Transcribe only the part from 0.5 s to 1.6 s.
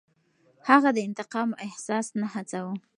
هغه د انتقام